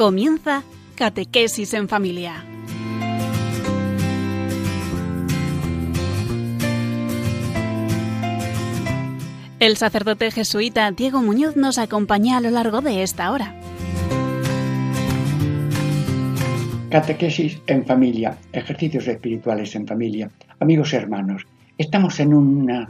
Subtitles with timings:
[0.00, 0.62] Comienza
[0.94, 2.42] Catequesis en Familia.
[9.58, 13.54] El sacerdote jesuita Diego Muñoz nos acompaña a lo largo de esta hora.
[16.90, 20.30] Catequesis en familia, ejercicios espirituales en familia.
[20.60, 21.42] Amigos y hermanos,
[21.76, 22.88] estamos en un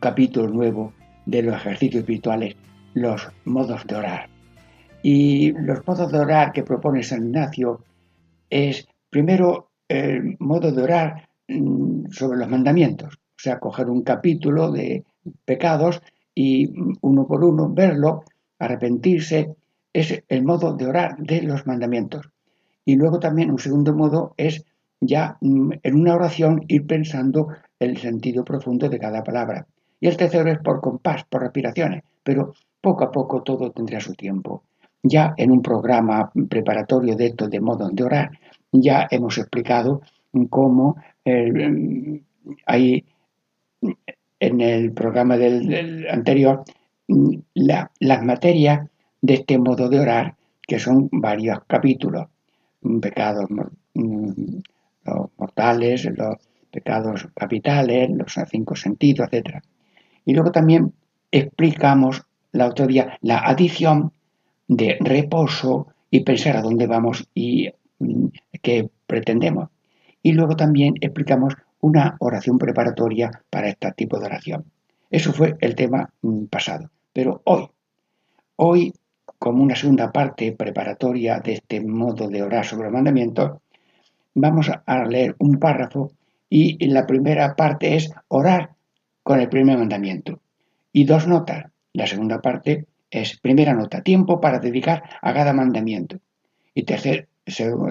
[0.00, 0.94] capítulo nuevo
[1.26, 2.56] de los ejercicios espirituales,
[2.94, 4.37] los modos de orar.
[5.02, 7.84] Y los modos de orar que propone San Ignacio
[8.50, 14.70] es, primero, el modo de orar mm, sobre los mandamientos, o sea, coger un capítulo
[14.70, 15.04] de
[15.44, 16.02] pecados
[16.34, 18.24] y uno por uno verlo,
[18.58, 19.54] arrepentirse,
[19.92, 22.28] es el modo de orar de los mandamientos.
[22.84, 24.64] Y luego también un segundo modo es
[25.00, 29.66] ya mm, en una oración ir pensando el sentido profundo de cada palabra.
[30.00, 34.14] Y el tercero es por compás, por respiraciones, pero poco a poco todo tendrá su
[34.14, 34.62] tiempo.
[35.02, 38.30] Ya en un programa preparatorio de esto de modo de orar,
[38.72, 40.02] ya hemos explicado
[40.50, 42.22] cómo eh,
[42.66, 43.04] hay
[44.40, 46.64] en el programa del, anterior
[47.54, 48.88] las materias
[49.20, 52.26] de este modo de orar, que son varios capítulos,
[53.00, 53.46] pecados
[53.94, 54.58] mm,
[55.38, 56.36] mortales, los
[56.70, 59.62] pecados capitales, los cinco sentidos, etc.
[60.24, 60.92] Y luego también
[61.30, 64.12] explicamos la autoría, la adición
[64.68, 68.26] de reposo y pensar a dónde vamos y mm,
[68.62, 69.70] qué pretendemos.
[70.22, 74.64] Y luego también explicamos una oración preparatoria para este tipo de oración.
[75.10, 76.90] Eso fue el tema mm, pasado.
[77.12, 77.68] Pero hoy,
[78.56, 78.92] hoy,
[79.38, 83.62] como una segunda parte preparatoria de este modo de orar sobre el mandamiento,
[84.34, 86.12] vamos a leer un párrafo
[86.50, 88.70] y la primera parte es orar
[89.22, 90.40] con el primer mandamiento.
[90.92, 91.66] Y dos notas.
[91.92, 96.18] La segunda parte es primera nota, tiempo para dedicar a cada mandamiento.
[96.74, 97.28] Y tercer,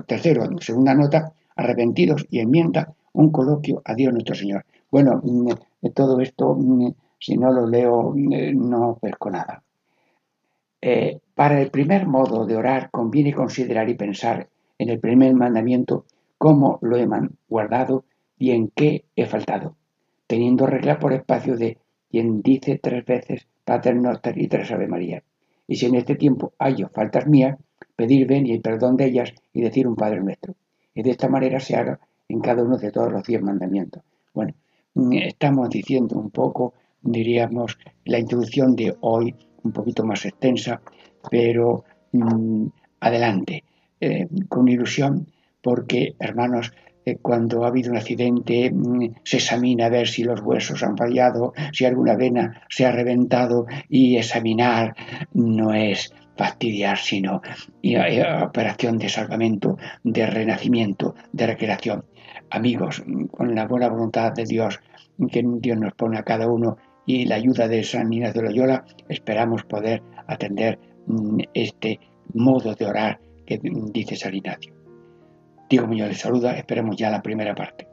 [0.05, 4.65] tercero, segunda nota, arrepentidos y enmienda un coloquio a Dios nuestro Señor.
[4.91, 5.49] Bueno, mm,
[5.93, 9.63] todo esto, mm, si no lo leo, mm, no pesco nada.
[10.81, 16.05] Eh, para el primer modo de orar conviene considerar y pensar en el primer mandamiento
[16.37, 17.07] cómo lo he
[17.49, 18.05] guardado
[18.37, 19.75] y en qué he faltado,
[20.27, 21.79] teniendo regla por espacio de
[22.09, 25.21] quien dice tres veces Pater Noster y tres Ave María.
[25.67, 27.57] Y si en este tiempo hallo faltas mías,
[27.97, 30.55] pedir ven y perdón de ellas y decir un Padre nuestro.
[30.95, 34.03] Y de esta manera se haga en cada uno de todos los diez mandamientos.
[34.33, 34.53] Bueno,
[34.93, 40.79] mm, estamos diciendo un poco, diríamos, la introducción de hoy, un poquito más extensa,
[41.29, 41.83] pero
[42.13, 42.67] mm,
[43.01, 43.65] adelante,
[43.99, 45.27] eh, con ilusión,
[45.61, 46.71] porque, hermanos,
[47.15, 51.53] cuando ha habido un accidente mm, se examina a ver si los huesos han fallado,
[51.71, 54.95] si alguna vena se ha reventado y examinar
[55.33, 57.41] no es fastidiar, sino
[58.43, 62.03] operación de salvamento, de renacimiento, de recreación
[62.49, 64.79] amigos, con la buena voluntad de Dios
[65.31, 68.85] que Dios nos pone a cada uno y la ayuda de San Ignacio de Loyola,
[69.07, 71.99] esperamos poder atender mm, este
[72.33, 74.76] modo de orar que dice San Ignacio.
[75.69, 77.87] Diego Muñoz les saluda, esperemos ya la primera parte.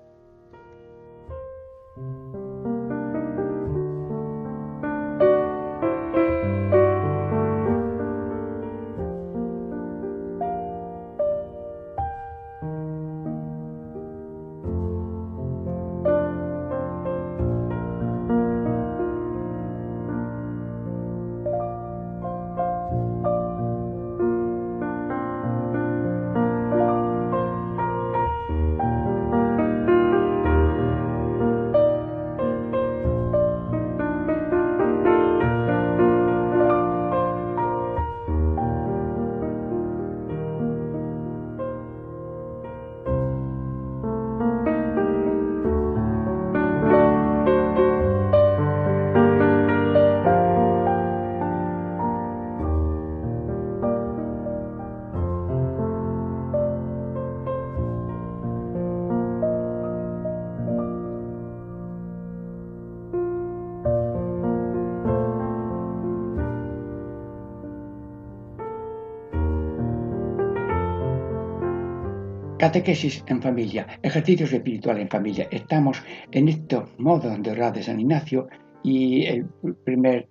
[72.75, 75.47] Catequesis en familia, ejercicios espirituales en familia.
[75.53, 78.49] Estamos en estos modos de orar de San Ignacio
[78.83, 79.47] y el
[79.85, 80.29] primer,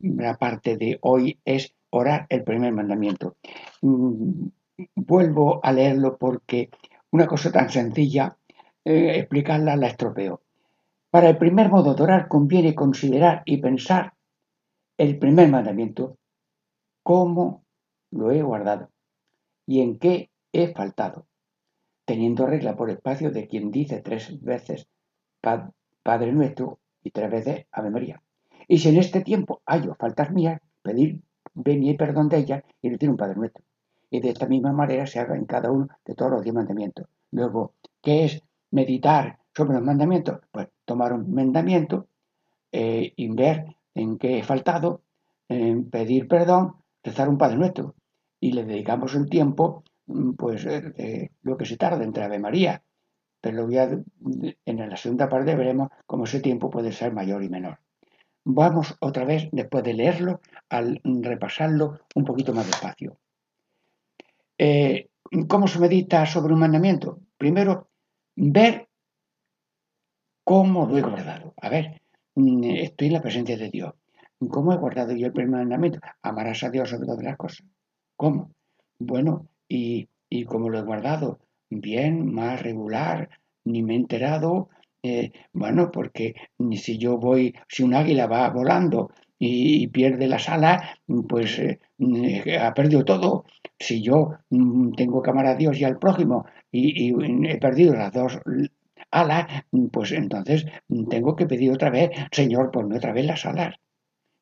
[0.00, 3.36] la parte de hoy es orar el primer mandamiento.
[3.82, 4.46] Mm,
[4.94, 6.70] vuelvo a leerlo porque
[7.10, 8.34] una cosa tan sencilla,
[8.82, 10.40] eh, explicarla la estropeo.
[11.10, 14.14] Para el primer modo de orar conviene considerar y pensar
[14.96, 16.16] el primer mandamiento,
[17.02, 17.62] cómo
[18.10, 18.88] lo he guardado.
[19.66, 21.26] y en qué he faltado,
[22.04, 24.88] teniendo regla por espacio de quien dice tres veces
[25.40, 28.22] Padre nuestro y tres veces Ave María.
[28.68, 31.20] Y si en este tiempo hallo faltas mías, pedir
[31.54, 33.64] venir y perdón de ellas y decir un Padre nuestro.
[34.10, 37.06] Y de esta misma manera se haga en cada uno de todos los diez mandamientos.
[37.30, 37.72] Luego,
[38.02, 40.40] ¿qué es meditar sobre los mandamientos?
[40.50, 42.06] Pues tomar un mandamiento
[42.72, 45.02] eh, y ver en qué he faltado,
[45.48, 47.94] pedir perdón, rezar un Padre Nuestro.
[48.40, 49.84] Y le dedicamos el tiempo,
[50.36, 52.82] pues eh, lo que se tarda entre Ave María.
[53.40, 57.78] Pero en la segunda parte veremos cómo ese tiempo puede ser mayor y menor.
[58.44, 63.18] Vamos otra vez, después de leerlo, al repasarlo un poquito más despacio.
[64.58, 65.08] Eh,
[65.48, 67.20] ¿Cómo se medita sobre un mandamiento?
[67.38, 67.88] Primero,
[68.36, 68.88] ver
[70.44, 71.54] cómo lo he guardado.
[71.60, 72.02] A ver,
[72.34, 73.94] mm, estoy en la presencia de Dios.
[74.50, 76.00] ¿Cómo he guardado yo el primer mandamiento?
[76.22, 77.66] Amarás a Dios sobre todas las cosas.
[78.16, 78.52] ¿Cómo?
[78.98, 81.40] Bueno, y, y cómo lo he guardado.
[81.70, 83.28] Bien, más regular,
[83.64, 84.68] ni me he enterado.
[85.02, 86.34] Eh, bueno, porque
[86.72, 90.82] si yo voy, si un águila va volando y, pierde las alas,
[91.28, 91.80] pues eh,
[92.58, 93.44] ha perdido todo.
[93.78, 97.94] Si yo mm, tengo que amar a Dios y al prójimo y, y he perdido
[97.94, 98.38] las dos
[99.10, 99.46] alas,
[99.92, 100.66] pues entonces
[101.10, 103.74] tengo que pedir otra vez, Señor, ponme otra vez las alas.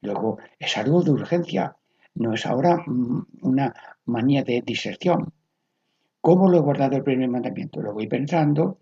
[0.00, 1.76] Luego, es algo de urgencia,
[2.14, 3.74] no es ahora mm, una
[4.06, 5.32] manía de diserción.
[6.20, 7.80] ¿Cómo lo he guardado el primer mandamiento?
[7.82, 8.78] Lo voy pensando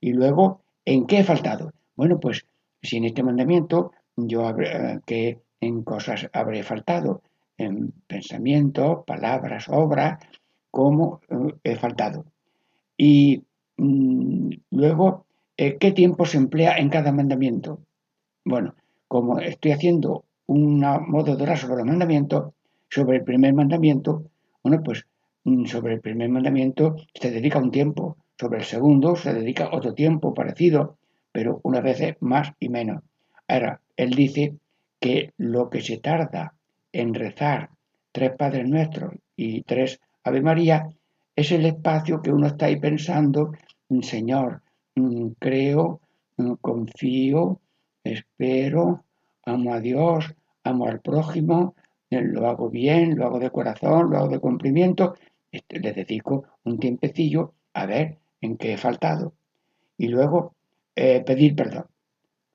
[0.00, 1.72] y luego, ¿en qué he faltado?
[1.96, 2.46] Bueno, pues
[2.82, 7.22] si en este mandamiento yo habré, que en cosas habré faltado,
[7.56, 10.18] en pensamiento, palabras, obras,
[10.70, 12.26] ¿cómo eh, he faltado?
[12.96, 13.42] Y
[13.76, 15.26] mm, luego,
[15.56, 17.80] eh, ¿qué tiempo se emplea en cada mandamiento?
[18.44, 18.74] Bueno,
[19.08, 22.52] como estoy haciendo un modo de orar sobre los mandamientos,
[22.94, 24.30] sobre el primer mandamiento,
[24.62, 25.04] bueno, pues
[25.42, 29.94] mm, sobre el primer mandamiento se dedica un tiempo, sobre el segundo se dedica otro
[29.94, 30.96] tiempo parecido,
[31.32, 33.02] pero una vez más y menos.
[33.48, 34.54] Ahora, él dice
[35.00, 36.54] que lo que se tarda
[36.92, 37.70] en rezar
[38.12, 40.88] tres Padres Nuestros y tres Ave María
[41.34, 43.50] es el espacio que uno está ahí pensando,
[43.88, 44.62] mm, Señor,
[44.94, 46.00] mm, creo,
[46.60, 47.60] confío,
[48.04, 49.04] espero,
[49.44, 50.32] amo a Dios,
[50.62, 51.74] amo al prójimo,
[52.20, 55.14] lo hago bien, lo hago de corazón, lo hago de cumplimiento,
[55.50, 59.34] le dedico un tiempecillo a ver en qué he faltado.
[59.96, 60.54] Y luego
[60.96, 61.86] eh, pedir perdón.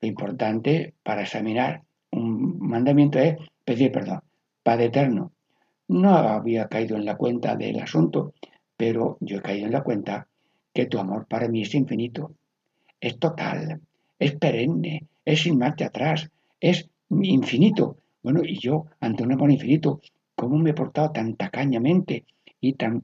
[0.02, 4.22] Lo importante para examinar un mandamiento es pedir perdón.
[4.64, 5.32] Padre Eterno,
[5.90, 8.34] no había caído en la cuenta del asunto,
[8.78, 10.28] pero yo he caído en la cuenta
[10.74, 12.34] que tu amor para mí es infinito,
[13.02, 13.82] es total,
[14.18, 16.30] es perenne, es sin marcha atrás,
[16.60, 17.98] es infinito.
[18.22, 20.02] Bueno, y yo, ante un amor infinito,
[20.36, 22.26] ¿cómo me he portado tan tacañamente
[22.60, 23.02] y tan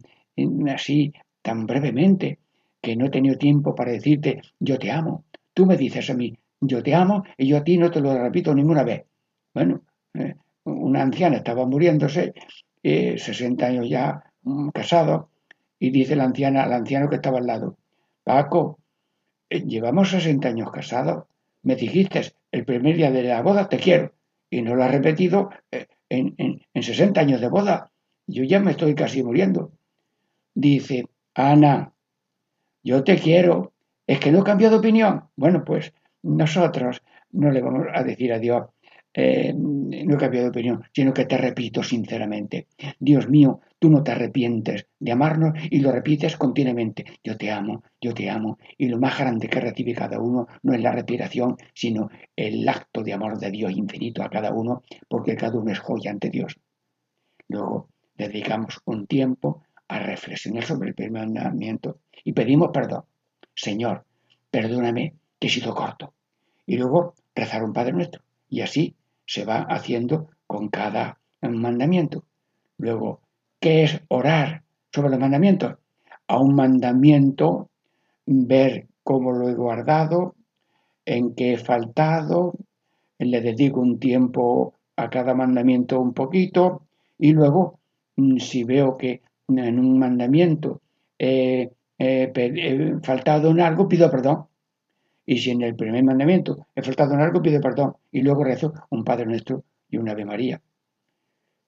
[0.73, 2.39] así, tan brevemente,
[2.81, 5.23] que no he tenido tiempo para decirte, yo te amo?
[5.53, 8.17] Tú me dices a mí, yo te amo, y yo a ti no te lo
[8.17, 9.05] repito ninguna vez.
[9.53, 9.81] Bueno,
[10.13, 10.35] eh,
[10.65, 12.33] una anciana estaba muriéndose,
[12.83, 15.29] eh, 60 años ya mm, casado,
[15.79, 17.77] y dice la anciana al anciano que estaba al lado,
[18.23, 18.79] Paco,
[19.49, 21.25] eh, llevamos 60 años casados,
[21.63, 24.11] me dijiste el primer día de la boda, te quiero,
[24.55, 27.91] y no lo ha repetido eh, en, en, 60 años de boda.
[28.25, 29.73] Yo ya me estoy casi muriendo.
[30.53, 31.93] Dice, Ana,
[32.81, 33.73] yo te quiero,
[34.07, 35.25] es que no he cambiado de opinión.
[35.35, 35.93] Bueno, pues
[36.23, 38.67] nosotros no le vamos a decir a Dios,
[39.13, 44.01] eh, no he cambiado de opinión, sino que te repito sinceramente, Dios mío, tú no
[44.01, 48.87] te arrepientes de amarnos y lo repites continuamente, yo te amo, yo te amo, y
[48.87, 53.13] lo más grande que recibe cada uno no es la respiración, sino el acto de
[53.13, 56.57] amor de Dios infinito a cada uno, porque cada uno es joya ante Dios.
[57.47, 63.03] Luego dedicamos un tiempo a reflexionar sobre el primer mandamiento y pedimos perdón.
[63.53, 64.03] Señor,
[64.49, 66.15] perdóname que he sido corto.
[66.65, 68.23] Y luego rezar un Padre Nuestro.
[68.49, 68.95] Y así
[69.27, 72.25] se va haciendo con cada mandamiento.
[72.77, 73.21] Luego,
[73.59, 75.75] ¿qué es orar sobre los mandamientos?
[76.27, 77.69] A un mandamiento,
[78.25, 80.35] ver cómo lo he guardado,
[81.05, 82.53] en qué he faltado,
[83.19, 86.83] le dedico un tiempo a cada mandamiento un poquito
[87.17, 87.79] y luego
[88.15, 90.81] mm, si veo que en un mandamiento
[91.19, 91.71] he
[93.03, 94.47] faltado en algo, pido perdón.
[95.25, 97.95] Y si en el primer mandamiento he faltado en algo, pido perdón.
[98.11, 100.61] Y luego rezo un Padre Nuestro y un Ave María.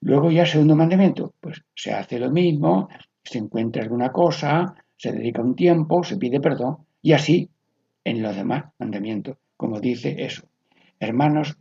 [0.02, 2.90] Luego ya segundo mandamiento, pues se hace lo mismo,
[3.24, 6.78] se encuentra alguna cosa, se dedica un tiempo, se pide perdón.
[7.02, 7.50] Y así
[8.04, 10.48] en los demás mandamientos, como dice eso.
[11.00, 11.58] Hermanos,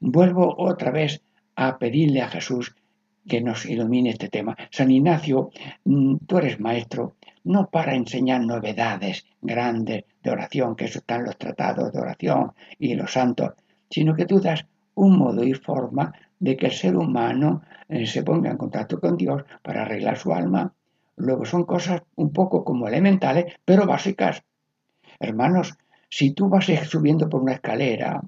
[0.00, 1.22] vuelvo otra vez
[1.54, 2.74] a pedirle a Jesús
[3.28, 4.56] que nos ilumine este tema.
[4.70, 5.50] San Ignacio,
[5.84, 11.38] mm, tú eres maestro, no para enseñar novedades grandes de oración, que eso están los
[11.38, 13.52] tratados de oración y los santos,
[13.90, 18.24] sino que tú das un modo y forma de que el ser humano eh, se
[18.24, 20.74] ponga en contacto con Dios para arreglar su alma.
[21.14, 24.42] Luego son cosas un poco como elementales, pero básicas.
[25.20, 25.74] Hermanos,
[26.08, 28.20] si tú vas subiendo por una escalera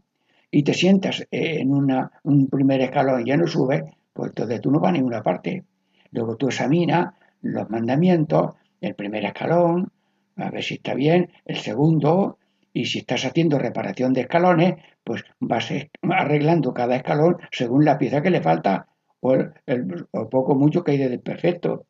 [0.49, 4.79] y te sientas en un primer escalón y ya no subes, pues entonces tú no
[4.79, 5.65] vas a ninguna parte.
[6.13, 9.91] Luego tú examinas los mandamientos, el primer escalón,
[10.37, 12.39] a ver si está bien, el segundo,
[12.75, 18.21] y si estás haciendo reparación de escalones, pues vas arreglando cada escalón según la pieza
[18.21, 18.89] que le falta
[19.21, 21.87] o, el, poco mucho que hay de perfecto.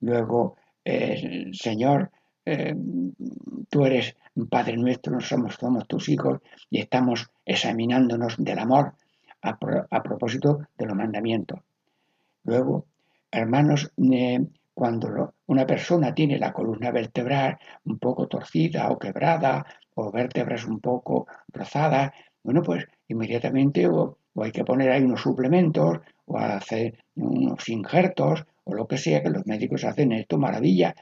[0.00, 2.10] Luego, eh, Señor,
[2.44, 2.74] eh,
[3.70, 4.16] tú eres
[4.50, 8.94] Padre nuestro, somos, somos tus hijos y estamos examinándonos del amor
[9.42, 11.60] a, propósito de los mandamientos.
[12.44, 12.86] Luego,
[13.30, 14.40] hermanos, eh,
[14.78, 19.66] cuando una persona tiene la columna vertebral un poco torcida o quebrada
[19.96, 22.12] o vértebras un poco rozadas,
[22.44, 28.72] bueno, pues inmediatamente o, hay que poner ahí unos suplementos o hacer unos injertos o
[28.72, 30.94] lo que sea que los médicos hacen esto, maravilla,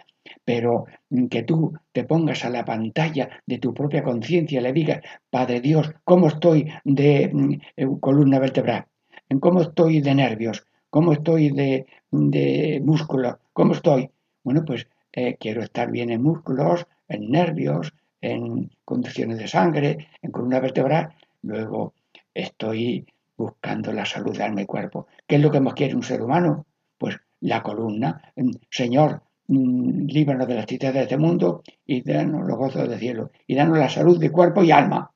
[0.42, 0.86] pero
[1.28, 5.60] que tú te pongas a la pantalla de tu propia conciencia y le digas, Padre
[5.60, 8.86] Dios, ¿cómo estoy de mm, eh, columna vertebral?
[9.28, 10.64] ¿En cómo estoy de nervios?
[10.88, 11.84] ¿Cómo estoy de,
[12.30, 13.36] de músculos?
[13.52, 14.10] ¿Cómo estoy?
[14.42, 20.30] Bueno, pues eh, quiero estar bien en músculos, en nervios, en condiciones de sangre, en
[20.30, 21.14] columna vertebral.
[21.42, 21.94] Luego
[22.34, 23.06] estoy
[23.36, 25.06] buscando la salud de alma y cuerpo.
[25.26, 26.66] ¿Qué es lo que más quiere un ser humano?
[26.98, 28.32] Pues la columna.
[28.70, 33.30] Señor, Mm, líbranos de las tristezas de este mundo y danos los gozos del cielo
[33.46, 35.12] y danos la salud de cuerpo y alma.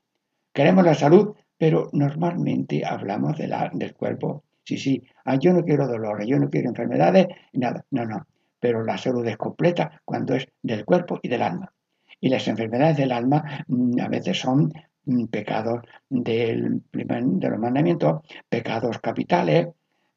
[0.52, 4.44] Queremos la salud, pero normalmente hablamos de la, del cuerpo.
[4.70, 8.24] Sí, sí, ah, yo no quiero dolores, yo no quiero enfermedades, nada, no, no.
[8.60, 11.72] Pero la salud es completa cuando es del cuerpo y del alma.
[12.20, 14.72] Y las enfermedades del alma mm, a veces son
[15.06, 19.70] mm, pecados del de los mandamientos, pecados capitales,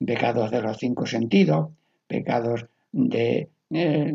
[0.05, 1.71] pecados de los cinco sentidos,
[2.05, 4.13] pecados de eh,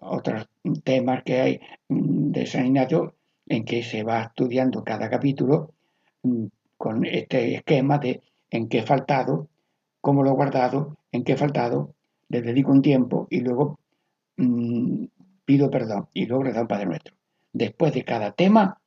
[0.00, 0.48] otros
[0.84, 3.14] temas que hay de San Ignacio
[3.46, 5.72] en que se va estudiando cada capítulo
[6.24, 6.44] mm,
[6.76, 8.20] con este esquema de
[8.52, 9.48] en qué he faltado,
[10.02, 11.94] cómo lo he guardado, en qué he faltado,
[12.28, 13.78] le dedico un tiempo y luego
[14.36, 15.04] mm,
[15.44, 17.14] pido perdón y luego da un Padre Nuestro.
[17.52, 18.78] Después de cada tema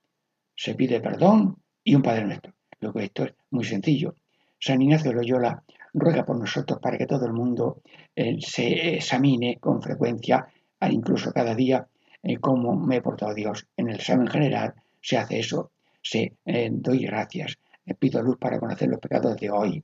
[0.55, 2.53] se pide perdón y un Padre Nuestro.
[2.81, 4.13] Luego esto es muy sencillo.
[4.59, 7.81] San Ignacio Loyola ruega por nosotros para que todo el mundo
[8.13, 10.45] eh, se examine con frecuencia,
[10.91, 11.87] incluso cada día,
[12.23, 13.65] eh, cómo me he portado Dios.
[13.77, 17.57] En el examen general se hace eso, se eh, doy gracias,
[17.99, 19.83] pido luz para conocer los pecados de hoy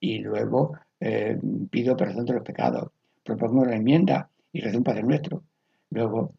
[0.00, 0.78] y luego
[1.70, 2.90] pido perdón de los pecados,
[3.22, 5.42] propongo la enmienda y rezo un Padre Nuestro.
[5.90, 6.32] Luego,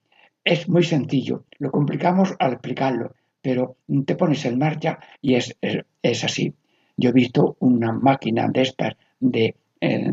[0.43, 6.23] es muy sencillo, lo complicamos al explicarlo, pero te pones en marcha y es, es
[6.23, 6.53] así.
[6.95, 10.11] Yo he visto una máquina de estas de eh,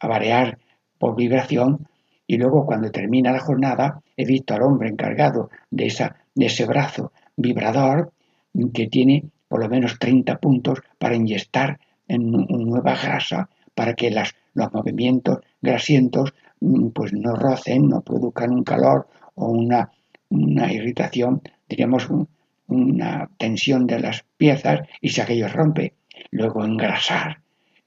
[0.00, 0.58] avarear
[0.98, 1.86] por vibración
[2.26, 6.64] y luego cuando termina la jornada he visto al hombre encargado de, esa, de ese
[6.64, 8.12] brazo vibrador
[8.72, 14.34] que tiene por lo menos 30 puntos para inyectar en nueva grasa para que las,
[14.54, 19.90] los movimientos grasientos mm, pues no rocen, no produzcan un calor o una,
[20.28, 22.08] una irritación, diríamos
[22.66, 25.94] una tensión de las piezas y si aquello rompe
[26.30, 27.40] luego engrasar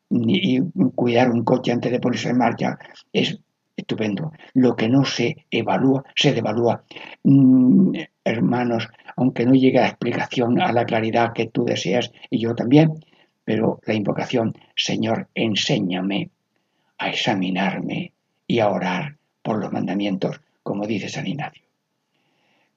[0.10, 0.62] y
[0.96, 2.78] cuidar un coche antes de ponerse en marcha
[3.12, 3.40] es
[3.76, 4.32] estupendo.
[4.54, 6.84] Lo que no se evalúa, se devalúa.
[7.24, 7.94] Mm,
[8.24, 12.56] hermanos, aunque no llegue a la explicación, a la claridad que tú deseas y yo
[12.56, 12.94] también,
[13.48, 16.32] pero la invocación, Señor, enséñame
[16.98, 18.12] a examinarme
[18.46, 21.64] y a orar por los mandamientos, como dice San Ignacio.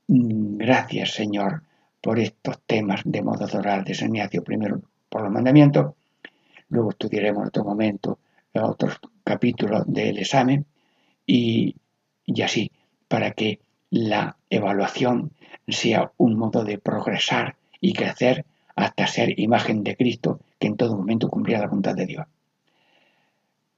[0.06, 1.64] Mm, gracias, Señor,
[2.00, 4.44] por estos temas de modo de orar de San Ignacio.
[4.44, 5.94] Primero, por los mandamientos,
[6.68, 8.20] luego estudiaremos en otro momento
[8.54, 10.66] otros capítulos del examen
[11.26, 11.74] y,
[12.26, 12.70] y así,
[13.08, 13.58] para que
[13.90, 15.32] la evaluación
[15.66, 18.44] sea un modo de progresar y crecer
[18.76, 22.26] hasta ser imagen de Cristo que en todo momento cumplía la voluntad de Dios.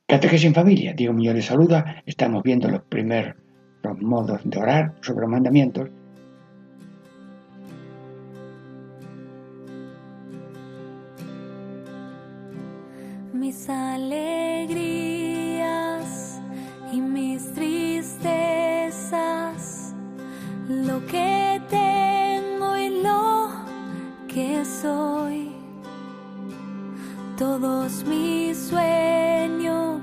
[0.06, 3.36] Catequesis en familia, Diego Muñoz les saluda, estamos viendo los primeros
[4.00, 5.88] modos de orar sobre los mandamientos.
[13.32, 14.82] Mis alegrías
[16.92, 18.34] y mis tristezas,
[20.68, 23.48] lo que tengo y lo
[24.28, 25.11] que soy,
[27.60, 30.00] todos mis sueños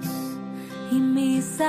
[0.91, 1.59] y mis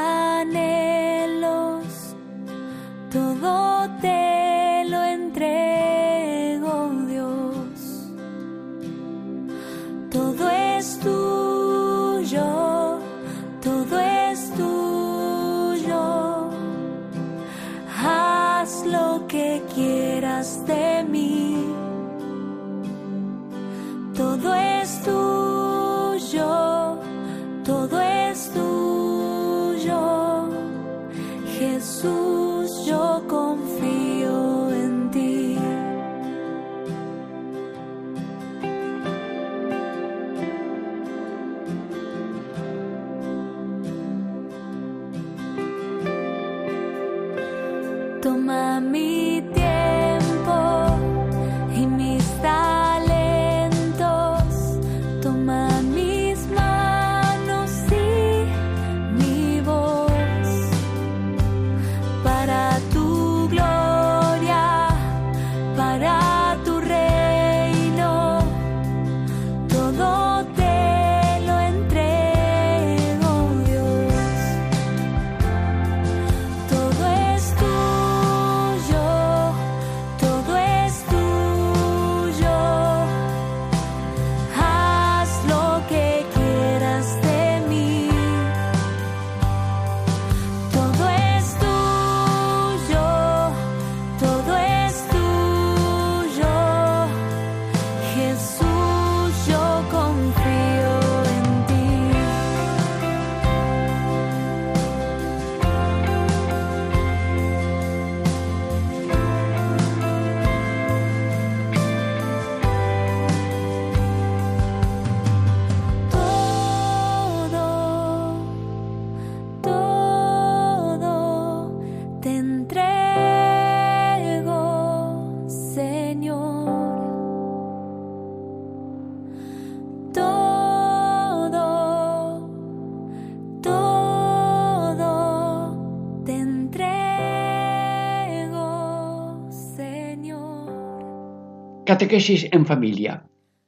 [141.90, 143.20] Catequesis en familia.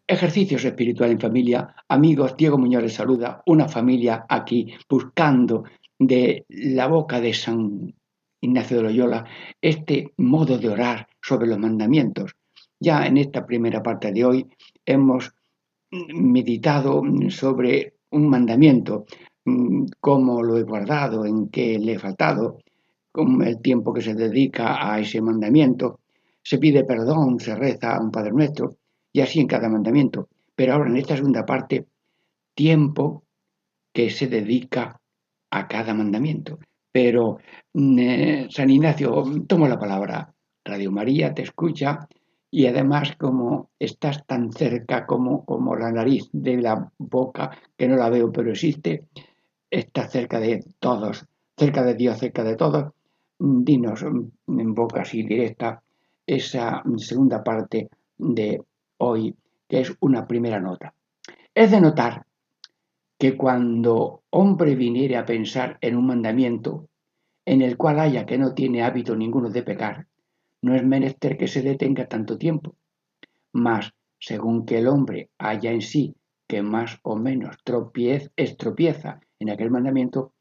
[0.07, 1.75] Ejercicios espirituales en familia.
[1.89, 3.43] Amigos, Diego Muñoz les saluda.
[3.47, 5.65] Una familia aquí buscando
[5.99, 7.93] de la boca de San
[8.41, 9.25] Ignacio de Loyola
[9.61, 12.37] este modo de orar sobre los mandamientos.
[12.79, 14.47] Ya en esta primera parte de hoy
[14.87, 15.33] hemos
[15.91, 19.05] meditado sobre un mandamiento,
[19.47, 22.59] mm, cómo lo he guardado, en qué le he faltado,
[23.11, 26.02] con el tiempo que se dedica a ese mandamiento.
[26.43, 28.77] Se pide perdón, se reza a un Padre Nuestro,
[29.13, 30.29] y así en cada mandamiento.
[30.55, 31.87] Pero ahora en esta segunda parte,
[32.55, 33.25] tiempo
[33.93, 35.01] que se dedica
[35.51, 36.59] a cada mandamiento.
[36.91, 37.39] Pero
[37.75, 40.35] mm, eh, San Ignacio, tomo la palabra.
[40.65, 42.09] Radio María te escucha
[42.49, 47.97] y además como estás tan cerca como, como la nariz de la boca, que no
[47.97, 49.07] la veo pero existe,
[49.69, 51.27] estás cerca de todos,
[51.57, 52.93] cerca de Dios, cerca de todos.
[53.39, 55.83] Mm, Dinos mm, en boca así directa
[56.27, 58.63] esa segunda parte de
[58.99, 59.35] hoy,
[59.69, 60.95] que es una primera nota.
[61.55, 62.27] Es de notar
[63.19, 66.89] que cuando hombre viniere a pensar en un mandamiento
[67.45, 70.07] en el cual haya que no tiene hábito ninguno de pecar,
[70.63, 72.77] no es menester que se detenga tanto tiempo.
[73.53, 76.15] Mas, según que el hombre haya en sí
[76.47, 80.33] que más o menos tropiez, estropieza en aquel mandamiento,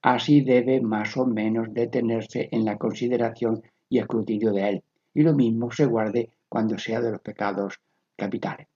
[0.00, 4.82] así debe más o menos detenerse en la consideración y escrutinio de él.
[5.16, 7.80] Y lo mismo se guarde cuando sea de los pecados
[8.14, 8.66] capitales.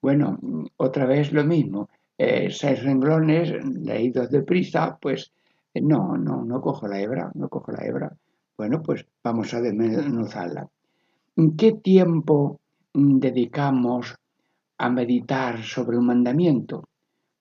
[0.00, 0.38] Bueno,
[0.78, 1.90] otra vez lo mismo.
[2.16, 5.32] Eh, seis renglones leídos deprisa, pues
[5.74, 8.10] eh, no, no, no cojo la hebra, no cojo la hebra.
[8.56, 10.66] Bueno, pues vamos a desmenuzarla.
[11.58, 12.58] ¿Qué tiempo
[12.94, 14.16] mm, dedicamos
[14.78, 16.88] a meditar sobre un mandamiento?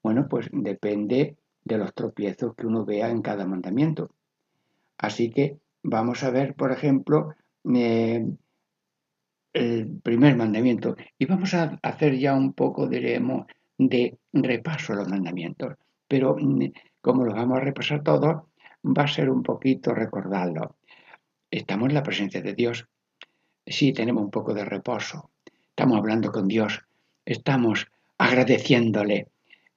[0.03, 4.09] Bueno, pues depende de los tropiezos que uno vea en cada mandamiento.
[4.97, 7.33] Así que vamos a ver, por ejemplo,
[7.63, 8.25] eh,
[9.53, 13.45] el primer mandamiento y vamos a hacer ya un poco, diremos,
[13.77, 15.75] de repaso a los mandamientos.
[16.07, 16.71] Pero mm,
[17.01, 18.43] como los vamos a repasar todos,
[18.85, 20.77] va a ser un poquito recordarlo.
[21.49, 22.87] Estamos en la presencia de Dios.
[23.65, 25.31] Sí, tenemos un poco de reposo.
[25.69, 26.81] Estamos hablando con Dios.
[27.25, 29.27] Estamos agradeciéndole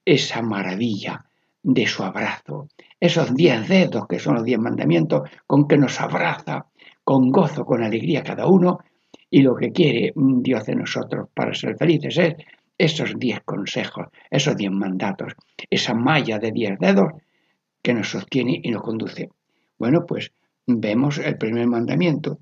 [0.03, 1.25] esa maravilla
[1.63, 2.69] de su abrazo.
[2.99, 6.67] Esos diez dedos que son los diez mandamientos con que nos abraza
[7.05, 8.79] con gozo, con alegría cada uno.
[9.29, 12.35] Y lo que quiere Dios de nosotros para ser felices es
[12.77, 15.33] esos diez consejos, esos diez mandatos,
[15.69, 17.13] esa malla de diez dedos
[17.81, 19.29] que nos sostiene y nos conduce.
[19.77, 20.31] Bueno, pues
[20.65, 22.39] vemos el primer mandamiento.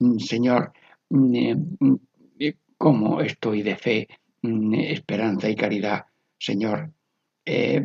[0.00, 0.72] Mm, Señor,
[1.08, 1.94] mm, eh, mm,
[2.76, 4.08] ¿cómo estoy de fe,
[4.42, 6.06] esperanza y caridad?
[6.38, 6.90] Señor,
[7.44, 7.82] eh,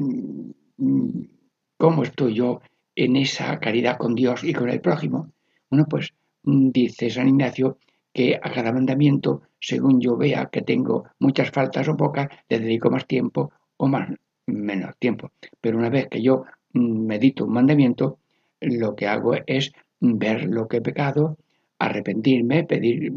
[1.77, 2.61] ¿cómo estoy yo
[2.95, 5.34] en esa caridad con Dios y con el prójimo?
[5.75, 7.79] Bueno, pues dice San Ignacio
[8.13, 12.89] que a cada mandamiento, según yo vea que tengo muchas faltas o pocas, le dedico
[12.89, 14.09] más tiempo o más
[14.47, 15.31] menos tiempo.
[15.59, 18.19] Pero una vez que yo medito un mandamiento,
[18.61, 21.37] lo que hago es ver lo que he pecado,
[21.77, 23.11] arrepentirme, pedir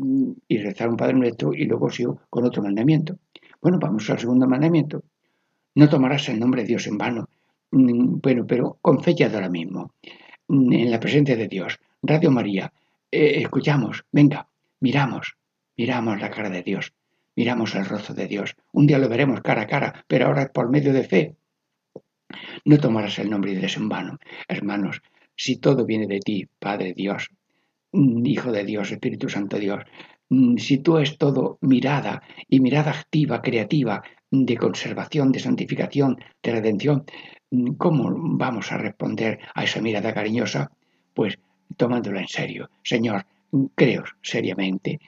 [0.48, 3.18] y rezar un Padre Nuestro y luego sigo con otro mandamiento.
[3.62, 5.04] Bueno, vamos al segundo mandamiento.
[5.76, 7.28] No tomarás el nombre de Dios en vano.
[7.70, 9.92] Bueno, pero con fecha de ahora mismo,
[10.48, 11.78] en la presencia de Dios.
[12.02, 12.72] Radio María,
[13.11, 14.48] eh, escuchamos, venga,
[14.80, 15.37] miramos,
[15.76, 16.94] miramos la cara de Dios,
[17.34, 18.54] miramos el rostro de Dios.
[18.72, 21.37] Un día lo veremos cara a cara, pero ahora es por medio de fe.
[22.64, 24.18] No tomarás el nombre de Dios en vano.
[24.46, 25.02] Hermanos,
[25.34, 27.30] si todo viene de ti, Padre Dios,
[27.92, 29.82] Hijo de Dios, Espíritu Santo Dios,
[30.58, 37.06] si tú es todo mirada y mirada activa, creativa, de conservación, de santificación, de redención,
[37.78, 40.70] ¿cómo vamos a responder a esa mirada cariñosa?
[41.14, 41.38] Pues
[41.76, 42.70] tomándolo en serio.
[42.83, 43.26] Señor,
[43.74, 45.00] creo seriamente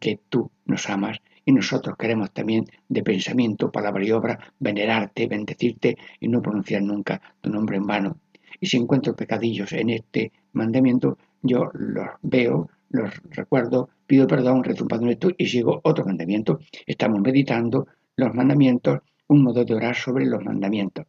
[0.00, 5.96] que tú nos amas y nosotros queremos también de pensamiento, palabra y obra venerarte, bendecirte
[6.20, 8.18] y no pronunciar nunca tu nombre en vano.
[8.60, 14.84] Y si encuentro pecadillos en este mandamiento, yo los veo, los recuerdo, pido perdón, rezo
[14.84, 16.58] un Padre y sigo otro mandamiento.
[16.86, 21.06] Estamos meditando los mandamientos, un modo de orar sobre los mandamientos.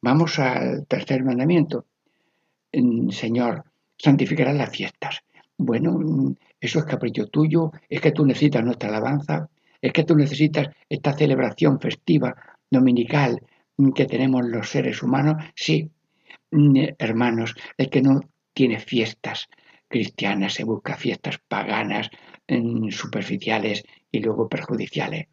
[0.00, 1.86] Vamos al tercer mandamiento.
[2.72, 3.64] Mm, Señor,
[3.98, 5.22] santificarás las fiestas.
[5.56, 9.48] Bueno, mm, eso es capricho tuyo, es que tú necesitas nuestra alabanza,
[9.80, 12.34] es que tú necesitas esta celebración festiva
[12.70, 13.40] dominical
[13.94, 15.44] que tenemos los seres humanos.
[15.54, 15.90] Sí,
[16.50, 18.20] mm, hermanos, el que no
[18.52, 19.48] tiene fiestas
[19.88, 22.10] cristianas, se busca fiestas paganas,
[22.48, 25.26] mm, superficiales y luego perjudiciales.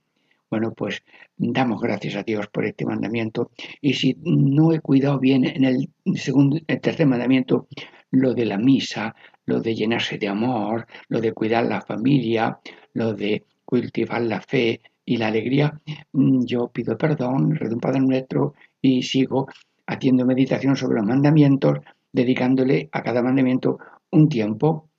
[0.50, 1.04] Bueno, pues
[1.38, 3.52] damos gracias a Dios por este mandamiento
[3.82, 7.68] y si no he cuidado bien en el segundo, el tercer mandamiento,
[8.16, 12.60] lo de la misa, lo de llenarse de amor, lo de cuidar la familia,
[12.94, 15.80] lo de cultivar la fe y la alegría,
[16.14, 19.48] mm, yo pido perdón, rezo un Nuestro y sigo
[19.88, 21.80] haciendo meditación sobre los mandamientos,
[22.12, 23.78] dedicándole a cada mandamiento
[24.12, 24.90] un tiempo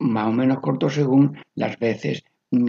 [0.00, 2.24] más o menos corto según las veces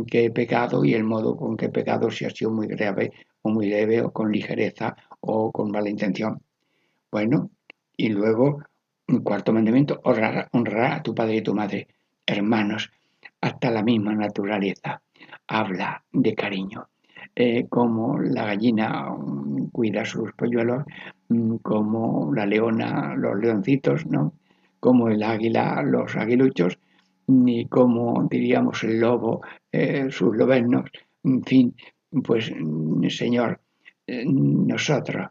[0.08, 3.12] que he pecado y el modo con que he pecado, si ha sido muy grave
[3.42, 6.42] o muy leve o con ligereza o con mala intención.
[7.12, 7.50] Bueno,
[7.98, 8.64] y luego,
[9.08, 10.50] un cuarto mandamiento, honrar,
[10.92, 11.88] a tu padre y tu madre.
[12.26, 12.92] Hermanos,
[13.42, 15.02] hasta la misma naturaleza
[15.48, 16.88] habla de cariño.
[17.36, 20.84] Eh, como la gallina mm, cuida sus polluelos,
[21.30, 24.34] mm, como la leona los leoncitos, ¿no?
[24.80, 26.80] como el águila los aguiluchos,
[27.28, 29.42] ni como diríamos el lobo
[29.72, 30.90] eh, sus lobeznos,
[31.24, 31.76] en fin,
[32.24, 33.60] pues mm, Señor,
[34.08, 35.28] eh, nosotros,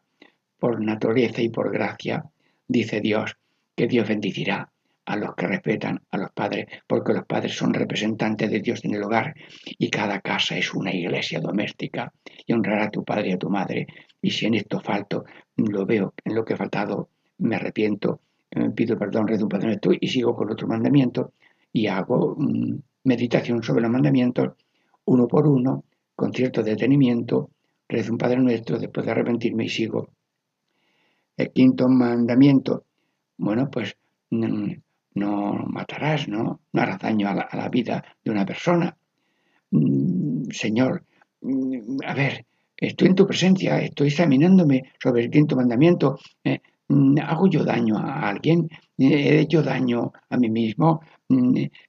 [0.58, 2.24] por naturaleza y por gracia,
[2.66, 3.37] dice Dios,
[3.74, 4.70] que Dios bendicirá
[5.06, 8.94] a los que respetan a los padres, porque los padres son representantes de Dios en
[8.94, 9.34] el hogar
[9.66, 12.12] y cada casa es una iglesia doméstica
[12.46, 13.87] y honrará a tu padre y a tu madre.
[14.22, 15.24] Y si en esto falto,
[15.56, 18.20] lo veo, en lo que he faltado, me arrepiento,
[18.54, 21.32] me pido perdón, rezo un Padre y sigo con otro mandamiento
[21.72, 24.54] y hago mm, meditación sobre los mandamientos
[25.06, 25.84] uno por uno,
[26.14, 27.50] con cierto detenimiento,
[27.88, 30.08] rezo un Padre Nuestro después de arrepentirme y sigo.
[31.37, 32.84] El quinto mandamiento,
[33.37, 33.97] bueno, pues
[35.14, 36.61] no matarás, ¿no?
[36.73, 38.97] No harás daño a la, vida de una persona.
[39.70, 41.05] Mm, señor,
[41.40, 46.18] mm, a ver, estoy en tu presencia, estoy examinándome sobre el quinto mandamiento.
[46.42, 48.68] Eh, mm, ¿Hago yo daño a alguien?
[48.99, 51.01] ¿He hecho daño a mí mismo?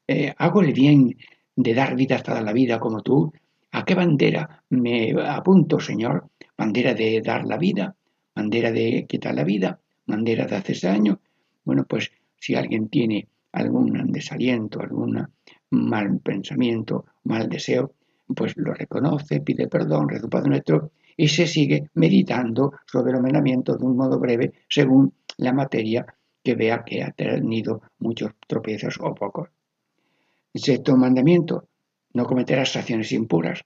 [0.07, 1.15] Eh, ¿Hago el bien
[1.55, 3.31] de dar vida hasta la vida como tú?
[3.71, 6.29] ¿A qué bandera me apunto, Señor?
[6.57, 7.95] ¿Bandera de dar la vida?
[8.33, 9.79] ¿Bandera de quitar la vida?
[10.07, 11.19] ¿Bandera de hacerse daño?
[11.65, 15.27] Bueno, pues si alguien tiene algún desaliento, algún
[15.71, 17.93] mal pensamiento, mal deseo,
[18.35, 23.79] pues lo reconoce, pide perdón, reza Padre Nuestro y se sigue meditando sobre los mandamientos
[23.79, 26.05] de un modo breve según la materia
[26.43, 29.49] que vea que ha tenido muchos tropiezos o pocos.
[30.53, 31.67] Sexto mandamiento,
[32.13, 33.65] no cometerás acciones impuras.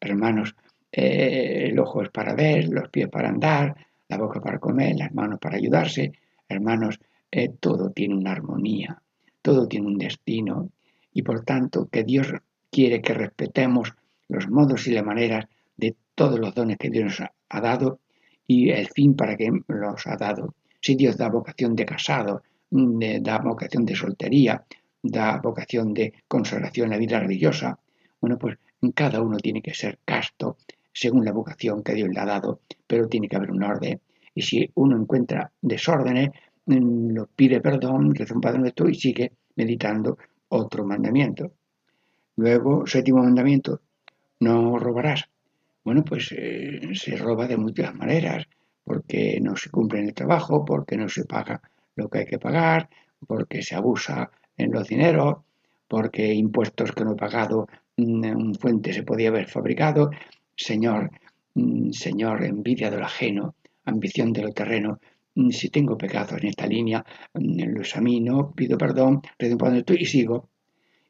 [0.00, 0.54] Hermanos,
[0.92, 3.74] eh, el ojo es para ver, los pies para andar,
[4.08, 6.12] la boca para comer, las manos para ayudarse.
[6.48, 7.00] Hermanos,
[7.30, 9.02] eh, todo tiene una armonía,
[9.42, 10.70] todo tiene un destino
[11.12, 12.32] y por tanto que Dios
[12.70, 13.94] quiere que respetemos
[14.28, 18.00] los modos y las maneras de todos los dones que Dios nos ha dado
[18.46, 20.54] y el fin para que los ha dado.
[20.80, 24.64] Si Dios da vocación de casado, mm, da vocación de soltería,
[25.02, 27.78] da vocación de consagración en la vida religiosa,
[28.20, 28.58] bueno, pues
[28.94, 30.56] cada uno tiene que ser casto
[30.92, 34.00] según la vocación que Dios le ha dado, pero tiene que haber un orden.
[34.34, 36.30] Y si uno encuentra desórdenes,
[36.68, 41.52] lo pide perdón, reza un Padre Nuestro y sigue meditando otro mandamiento.
[42.36, 43.80] Luego, séptimo mandamiento,
[44.40, 45.28] no robarás.
[45.84, 48.44] Bueno, pues eh, se roba de muchas maneras,
[48.84, 51.60] porque no se cumple en el trabajo, porque no se paga
[51.96, 52.88] lo que hay que pagar,
[53.26, 55.38] porque se abusa en los dineros,
[55.88, 60.10] porque impuestos que no he pagado mm, en fuente se podía haber fabricado.
[60.54, 61.10] Señor,
[61.54, 63.54] mm, Señor, envidia de lo ajeno,
[63.84, 65.00] ambición de lo terreno.
[65.38, 70.48] Mm, si tengo pecados en esta línea, lo examino, pido perdón, un y sigo.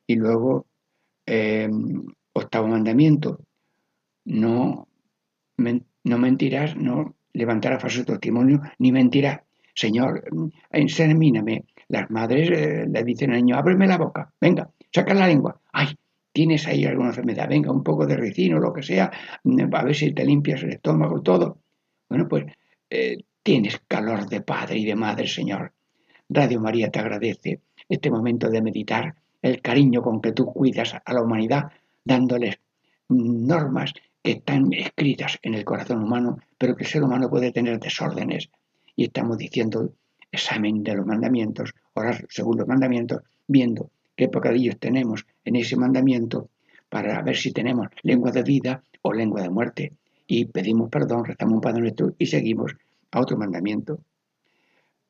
[0.06, 0.66] Y luego,
[1.26, 1.68] eh,
[2.34, 3.40] octavo mandamiento,
[4.26, 4.86] no,
[5.56, 9.40] no mentirás, no levantarás falso testimonio, ni mentirás.
[9.74, 10.24] Señor,
[10.70, 11.64] examíname.
[11.88, 15.58] Las madres eh, le dicen al niño, ábreme la boca, venga, saca la lengua.
[15.72, 15.88] Ay,
[16.32, 19.10] tienes ahí alguna enfermedad, venga, un poco de ricino, lo que sea,
[19.44, 21.62] mm, a ver si te limpias el estómago, todo.
[22.10, 22.44] Bueno, pues
[22.90, 25.72] eh, tienes calor de padre y de madre, Señor.
[26.28, 31.14] Radio María te agradece este momento de meditar, el cariño con que tú cuidas a
[31.14, 31.72] la humanidad,
[32.04, 32.58] dándoles
[33.08, 37.80] normas que están escritas en el corazón humano, pero que el ser humano puede tener
[37.80, 38.50] desórdenes.
[38.94, 39.94] Y estamos diciendo
[40.30, 46.50] examen de los mandamientos, orar según los mandamientos, viendo qué pecadillos tenemos en ese mandamiento
[46.90, 49.92] para ver si tenemos lengua de vida o lengua de muerte.
[50.26, 52.76] Y pedimos perdón, rezamos un Padre Nuestro y seguimos
[53.10, 54.00] a otro mandamiento.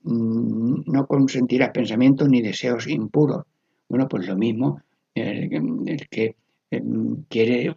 [0.03, 3.45] Mm, no consentirás pensamientos ni deseos impuros.
[3.89, 4.81] Bueno, pues lo mismo,
[5.15, 6.37] el, que
[6.71, 7.75] em, quiere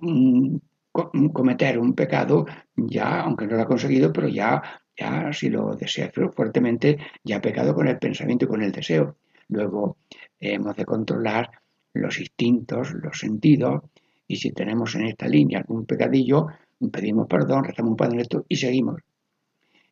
[1.34, 4.62] cometer un pecado, ya, aunque no lo ha conseguido, pero ya,
[4.98, 9.18] ya si lo desea fuertemente, ya ha pecado con el pensamiento y con el deseo.
[9.50, 9.98] Luego
[10.40, 11.50] hemos de controlar
[11.94, 13.84] los instintos, los sentidos,
[14.28, 16.48] y si tenemos en esta línea algún pecadillo,
[16.92, 19.02] pedimos perdón, rezamos un Padre y seguimos.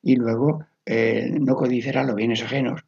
[0.01, 2.81] Y luego eh, no codiciará los bienes ajenos.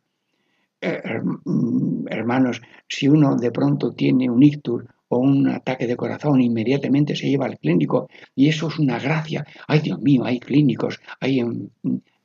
[0.81, 6.41] Eh, mm, hermanos, si uno de pronto tiene un ictus o un ataque de corazón,
[6.41, 9.45] inmediatamente se lleva al clínico y eso es una gracia.
[9.67, 11.43] Ay, Dios mío, hay clínicos, hay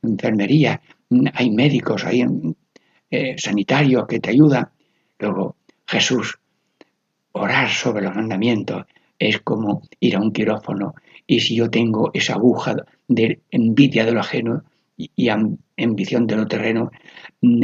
[0.03, 0.81] enfermería,
[1.35, 2.25] hay médicos, hay
[3.11, 4.71] eh, sanitarios que te ayudan.
[5.19, 6.39] Luego, Jesús,
[7.33, 8.87] orar sobre los mandamientos
[9.19, 10.95] es como ir a un quirófano
[11.27, 12.77] y si yo tengo esa aguja
[13.09, 14.65] de envidia de lo ajeno
[14.97, 16.91] y, ambición de lo terreno,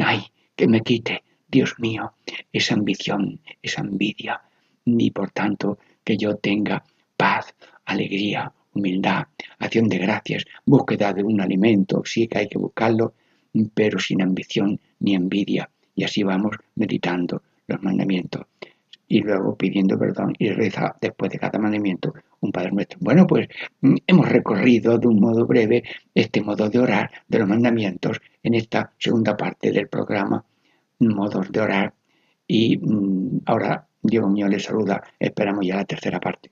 [0.04, 0.20] ay,
[0.54, 2.12] que me quite, Dios mío,
[2.52, 4.40] esa ambición, esa envidia,
[4.84, 6.84] ni por tanto que yo tenga
[7.16, 9.24] paz, alegría, humildad,
[9.58, 13.14] acción de gracias, búsqueda de un alimento, sí que hay que buscarlo,
[13.74, 15.68] pero sin ambición ni envidia.
[15.94, 18.46] Y así vamos meditando los mandamientos
[19.08, 22.98] y luego pidiendo perdón y reza después de cada mandamiento un Padre Nuestro.
[23.00, 23.48] Bueno, pues
[23.80, 28.54] mm, hemos recorrido de un modo breve este modo de orar de los mandamientos en
[28.54, 30.44] esta segunda parte del programa,
[30.98, 31.94] modos de orar.
[32.46, 35.02] Y mm, ahora Dios mío les saluda.
[35.18, 36.50] Esperamos ya la tercera parte.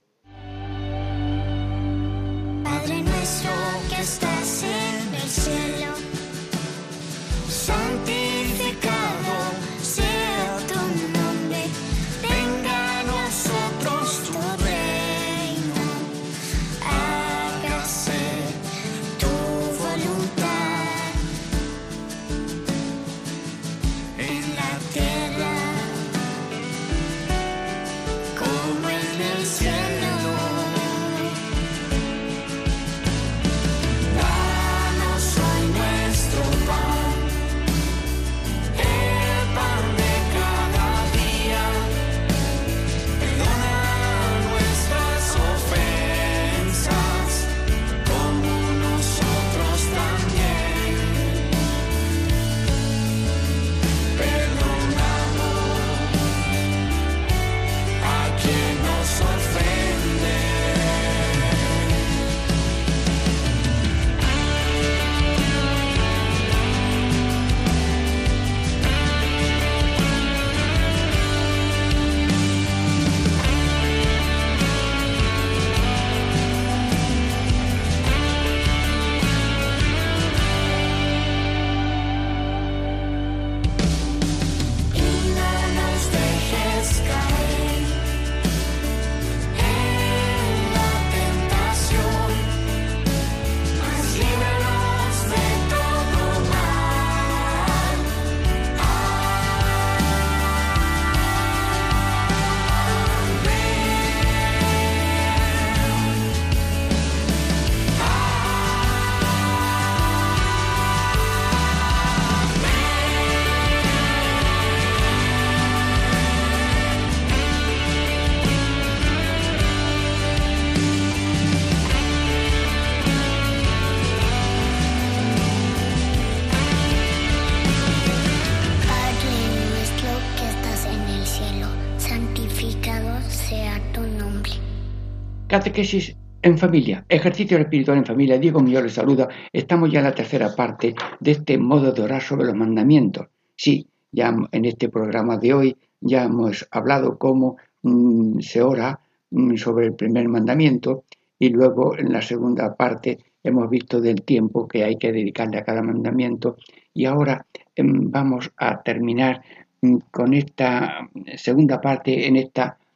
[135.61, 138.39] Catequesis en familia, ejercicio espiritual en familia.
[138.39, 139.29] Diego Millón les saluda.
[139.53, 143.27] Estamos ya en la tercera parte de este modo de orar sobre los mandamientos.
[143.57, 149.01] Sí, ya en este programa de hoy ya hemos hablado cómo mm, se ora
[149.33, 151.05] mm, sobre el primer mandamiento
[151.39, 155.65] y luego en la segunda parte hemos visto del tiempo que hay que dedicarle a
[155.65, 156.57] cada mandamiento
[156.95, 157.45] y ahora
[157.77, 159.43] em, vamos a terminar
[159.83, 162.90] mm, con esta segunda parte en esta Mm,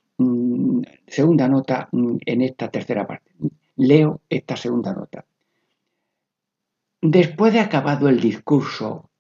[1.07, 3.33] segunda nota mm, en esta tercera parte.
[3.77, 5.25] Leo esta segunda nota.
[7.01, 9.11] Después de acabado el discurso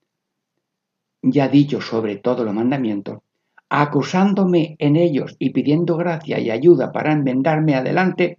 [1.23, 3.21] ya dicho sobre todos los mandamientos,
[3.69, 8.39] acusándome en ellos y pidiendo gracia y ayuda para enmendarme adelante,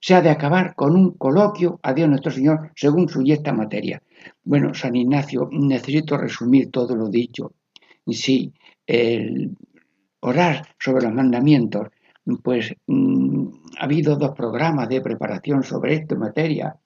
[0.00, 4.02] se ha de acabar con un coloquio a Dios nuestro Señor según su esta materia.
[4.44, 7.52] Bueno, San Ignacio, necesito resumir todo lo dicho.
[8.06, 8.52] Sí,
[8.86, 9.56] el
[10.20, 11.88] orar sobre los mandamientos,
[12.42, 13.46] pues mm,
[13.78, 16.76] ha habido dos programas de preparación sobre esta materia.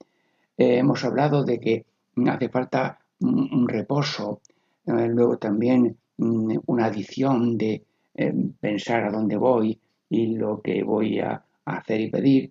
[0.57, 1.85] Eh, hemos hablado de que
[2.27, 4.41] hace falta un, reposo,
[4.87, 7.83] eh, luego también mm, una adición de
[8.15, 12.51] eh, pensar a dónde voy y lo que voy a, hacer y pedir,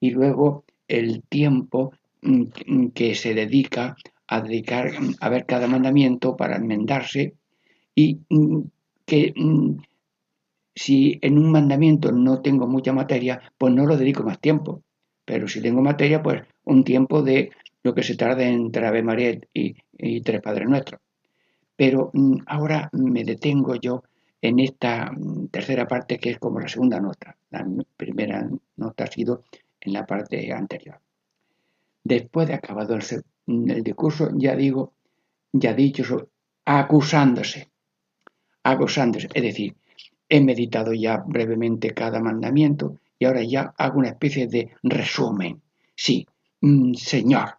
[0.00, 3.96] y luego el tiempo mm, que se dedica
[4.28, 7.34] a dedicar a ver cada mandamiento para enmendarse
[7.94, 8.20] y
[9.06, 9.34] que
[10.80, 14.82] si en un mandamiento no tengo mucha materia, pues no lo dedico más tiempo.
[15.26, 17.50] Pero si tengo materia, pues un tiempo de
[17.82, 19.74] lo que se tarda entre Ave María y,
[20.22, 21.02] Tres Padres Nuestros.
[21.76, 24.04] Pero mm, ahora me detengo yo
[24.40, 27.36] en esta mm, tercera parte que es como la segunda nota.
[27.50, 29.44] La primera nota ha sido
[29.82, 30.98] en la parte anterior.
[32.02, 34.94] Después de acabado el, el discurso, ya digo,
[35.52, 36.30] ya dicho,
[36.64, 37.68] acusándose,
[38.62, 39.76] acusándose, es decir,
[40.32, 45.60] He meditado ya brevemente cada mandamiento y ahora ya hago una especie de resumen.
[45.96, 46.24] Sí,
[46.60, 47.58] mm, Señor,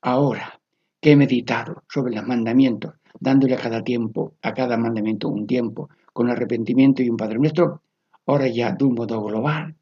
[0.00, 0.58] ahora
[1.02, 5.90] que he meditado sobre los mandamientos, dándole a cada tiempo, a cada mandamiento un tiempo,
[6.14, 7.82] con arrepentimiento y un Padre nuestro,
[8.24, 9.74] ahora ya de un modo global,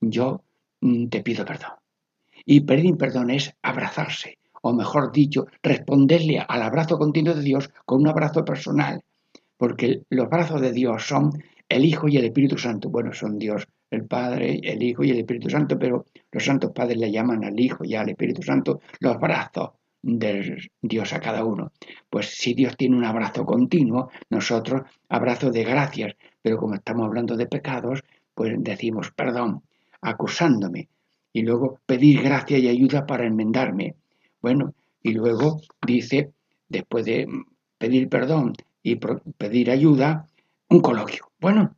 [0.00, 0.42] yo
[0.80, 1.78] mm, te pido perdón.
[2.44, 8.00] Y pedir perdón es abrazarse, o mejor dicho, responderle al abrazo continuo de Dios con
[8.00, 9.04] un abrazo personal,
[9.56, 11.32] porque los brazos de Dios son
[11.68, 12.88] el Hijo y el Espíritu Santo.
[12.88, 16.98] Bueno, son Dios, el Padre, el Hijo y el Espíritu Santo, pero los santos padres
[16.98, 19.70] le llaman al Hijo y al Espíritu Santo los brazos
[20.02, 21.72] de Dios a cada uno.
[22.08, 27.36] Pues si Dios tiene un abrazo continuo, nosotros abrazo de gracias, pero como estamos hablando
[27.36, 28.02] de pecados,
[28.34, 29.62] pues decimos perdón,
[30.00, 30.88] acusándome,
[31.32, 33.94] y luego pedir gracia y ayuda para enmendarme.
[34.40, 36.32] Bueno, y luego dice,
[36.68, 37.28] después de
[37.78, 40.28] pedir perdón y pedir ayuda,
[40.68, 41.27] un coloquio.
[41.40, 41.76] Bueno,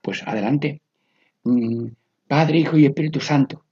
[0.00, 0.80] pues adelante.
[1.44, 1.88] Mm,
[2.26, 3.62] Padre, Hijo y Espíritu Santo,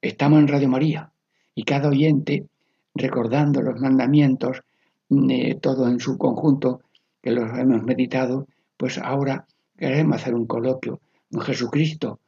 [0.00, 1.10] estamos en Radio María
[1.54, 2.46] y cada oyente
[2.94, 4.62] recordando los mandamientos,
[5.08, 6.82] mm, todo en su conjunto,
[7.20, 8.46] que los hemos meditado,
[8.76, 9.46] pues ahora
[9.76, 11.00] queremos hacer un coloquio.
[11.40, 12.20] Jesucristo,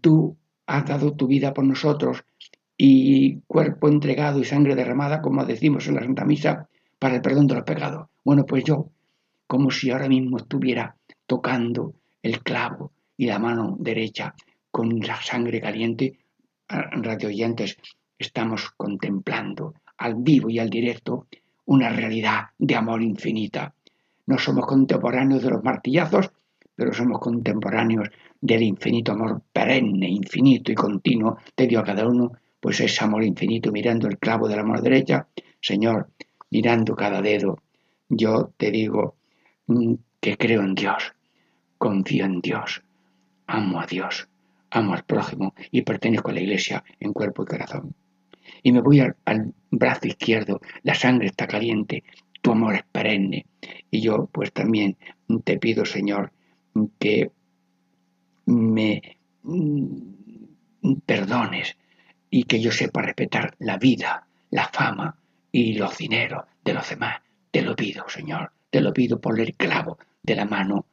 [0.00, 0.36] tú
[0.66, 2.24] has dado tu vida por nosotros
[2.76, 7.46] y cuerpo entregado y sangre derramada, como decimos en la Santa Misa, para el perdón
[7.46, 8.08] de los pecados.
[8.24, 8.90] Bueno, pues yo,
[9.46, 10.96] como si ahora mismo estuviera
[11.26, 14.34] tocando el clavo y la mano derecha
[14.70, 16.18] con la sangre caliente,
[16.68, 17.76] radio oyentes,
[18.18, 21.26] estamos contemplando al vivo y al directo
[21.66, 23.74] una realidad de amor infinita.
[24.26, 26.30] No somos contemporáneos de los martillazos,
[26.74, 28.08] pero somos contemporáneos
[28.40, 33.24] del infinito amor perenne, infinito y continuo de Dios a cada uno, pues ese amor
[33.24, 35.26] infinito mirando el clavo de la mano derecha,
[35.60, 36.10] Señor,
[36.50, 37.62] mirando cada dedo,
[38.08, 39.16] yo te digo
[39.66, 41.14] mm, que creo en Dios,
[41.78, 42.82] confío en Dios,
[43.46, 44.28] amo a Dios,
[44.70, 47.94] amo al prójimo y pertenezco a la iglesia en cuerpo y corazón.
[48.62, 49.14] Y me voy al,
[49.70, 52.04] brazo izquierdo, la sangre está caliente,
[52.42, 53.46] tu amor es perenne.
[53.90, 54.96] Y yo pues también
[55.44, 56.32] te pido, Señor,
[56.98, 57.30] que
[58.46, 61.76] me mm, perdones
[62.30, 65.16] y que yo sepa respetar la vida, la fama
[65.52, 67.20] y los dineros de los demás.
[67.50, 70.86] Te lo pido, Señor, te lo pido por el clavo de la mano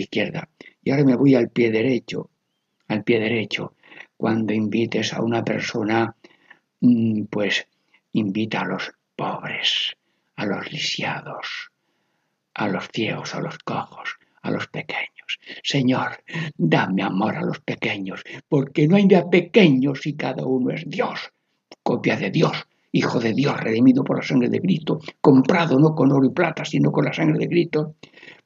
[0.00, 0.48] izquierda.
[0.82, 2.30] Y ahora me voy al pie derecho,
[2.88, 3.74] al pie derecho.
[4.16, 6.14] Cuando invites a una persona,
[6.80, 7.66] mm, pues
[8.12, 9.96] invita a los pobres,
[10.36, 11.70] a los lisiados,
[12.54, 15.38] a los ciegos, a los cojos, a los pequeños.
[15.62, 16.22] Señor,
[16.56, 21.32] dame amor a los pequeños, porque no hay de pequeños si cada uno es Dios,
[21.82, 26.10] copia de Dios, Hijo de Dios, redimido por la sangre de Cristo, comprado no con
[26.10, 27.94] oro y plata, sino con la sangre de Cristo,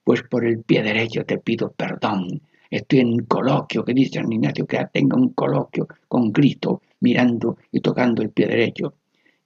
[0.05, 2.43] pues por el pie derecho te pido perdón
[2.77, 7.81] estoy en coloquio, que dice San Ignacio, que tenga un coloquio con Cristo, mirando y
[7.81, 8.95] tocando el pie derecho.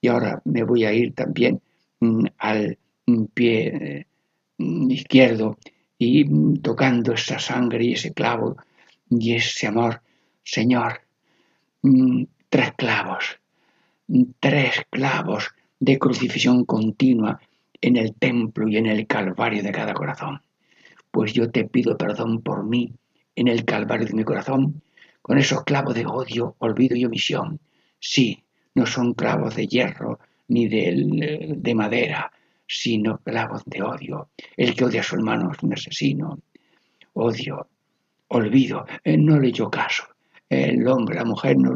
[0.00, 1.60] Y ahora me voy a ir también
[2.00, 4.06] mm, al mm, pie eh,
[4.58, 5.58] mm, izquierdo
[5.98, 6.24] y
[6.60, 8.56] tocando esa sangre y ese clavo
[9.10, 10.00] y ese amor.
[10.42, 11.02] Señor,
[12.48, 13.38] tres clavos,
[14.40, 17.38] tres clavos de crucifixión continua
[17.80, 20.40] en el templo y en el calvario de cada corazón.
[21.18, 22.94] Pues yo te pido perdón por mí
[23.34, 24.80] en el calvario de mi corazón,
[25.20, 27.58] con esos clavos de odio, olvido y omisión.
[27.98, 28.44] Sí,
[28.76, 32.30] no son clavos de hierro ni de, de madera,
[32.68, 34.28] sino clavos de odio.
[34.56, 36.38] El que odia a su hermano es un asesino.
[37.14, 37.66] Odio,
[38.28, 40.04] olvido, eh, no le dio caso.
[40.48, 41.74] El hombre, la mujer, no,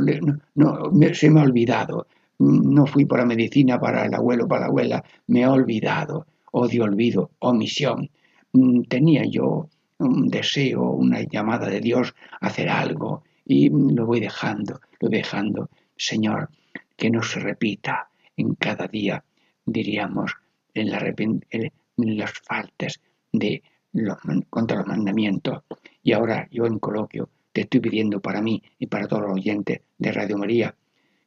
[1.14, 2.06] se me ha olvidado
[2.38, 6.84] no fui por la medicina para el abuelo, para la abuela, me he olvidado, odio,
[6.84, 8.08] olvido, omisión.
[8.52, 14.20] Mm, tenía yo un deseo, una llamada de Dios a hacer algo y lo voy
[14.20, 15.70] dejando, lo dejando.
[15.96, 16.50] Señor,
[16.96, 19.24] que no se repita en cada día,
[19.64, 20.32] diríamos,
[20.74, 23.00] en, la, en las faltas
[23.32, 24.18] de los,
[24.50, 25.62] contra los mandamientos.
[26.02, 29.80] Y ahora yo en coloquio te estoy pidiendo para mí y para todos los oyentes
[29.98, 30.74] de Radio María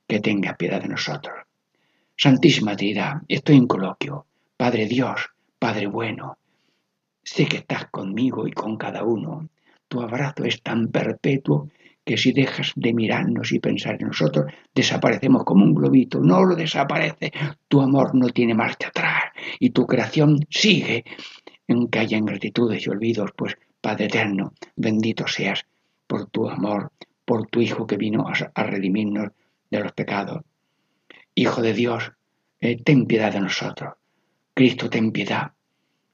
[0.08, 1.36] que tenga piedad de nosotros.
[2.18, 4.26] Santísima Trinidad, estoy en coloquio.
[4.58, 6.38] Padre Dios, Padre bueno,
[7.26, 9.50] sé que estás conmigo y con cada uno.
[9.88, 11.70] Tu abrazo es tan perpetuo
[12.06, 16.20] que si dejas de mirarnos y pensar en nosotros, desaparecemos como un globito.
[16.20, 17.34] No lo desaparece.
[17.68, 19.24] Tu amor no tiene marcha atrás
[19.60, 21.04] y tu creación sigue.
[21.68, 25.66] Aunque haya ingratitudes y olvidos, pues Padre eterno, bendito seas
[26.08, 26.92] por tu amor,
[27.26, 29.32] por tu Hijo que vino a redimirnos
[29.72, 30.44] de los pecados.
[31.34, 32.12] Hijo de Dios,
[32.62, 33.96] eh, ten piedad de nosotros.
[34.54, 35.52] Cristo, ten piedad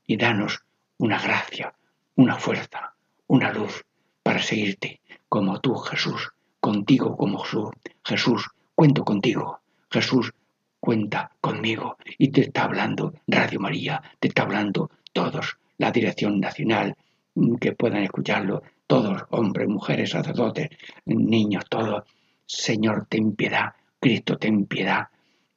[0.07, 0.63] y danos
[1.01, 1.73] una gracia,
[2.15, 2.93] una fuerza,
[3.27, 3.83] una luz
[4.21, 6.29] para seguirte como tú, Jesús,
[6.59, 7.71] contigo como Jesús.
[8.05, 9.59] Jesús, cuento contigo.
[9.89, 10.31] Jesús,
[10.79, 11.97] cuenta conmigo.
[12.17, 16.95] Y te está hablando Radio María, te está hablando todos, la Dirección Nacional,
[17.33, 20.69] mm, que puedan escucharlo, todos, hombres, mujeres, sacerdotes,
[21.05, 22.03] niños, todos
[22.45, 23.73] Señor, ten piedad.
[23.97, 25.07] Cristo, ten piedad.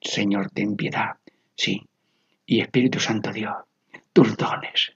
[0.01, 1.17] Señor, ten piedad.
[1.57, 1.83] Sí.
[2.47, 3.57] Y Espíritu Santo Dios,
[4.13, 4.93] tus dones,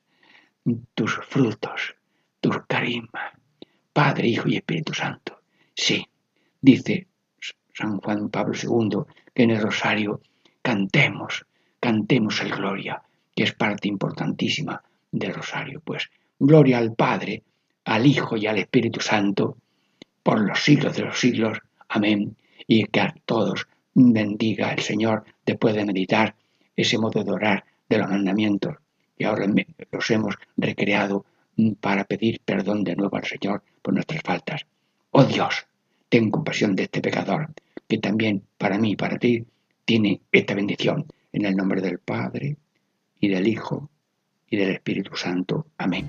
[0.94, 1.96] tus frutos,
[2.40, 3.32] tus carismas.
[3.92, 5.40] Padre, Hijo y Espíritu Santo.
[5.74, 6.06] Sí.
[6.60, 7.08] Dice
[7.72, 9.02] San Juan Pablo II
[9.34, 10.20] que en el rosario
[10.62, 11.46] cantemos,
[11.80, 13.02] cantemos el gloria,
[13.34, 15.80] que es parte importantísima del rosario.
[15.84, 17.42] Pues gloria al Padre,
[17.84, 19.56] al Hijo y al Espíritu Santo,
[20.22, 21.58] por los siglos de los siglos.
[21.88, 22.36] Amén.
[22.66, 26.34] Y que a todos bendiga el Señor después de meditar
[26.76, 28.76] ese modo de orar de los mandamientos.
[29.18, 29.46] Y ahora
[29.90, 31.24] los hemos recreado
[31.80, 34.64] para pedir perdón de nuevo al Señor por nuestras faltas.
[35.10, 35.66] Oh Dios,
[36.08, 37.48] ten compasión de este pecador,
[37.88, 39.44] que también para mí y para ti
[39.84, 41.06] tiene esta bendición.
[41.32, 42.56] En el nombre del Padre,
[43.20, 43.90] y del Hijo,
[44.48, 45.66] y del Espíritu Santo.
[45.76, 46.08] Amén.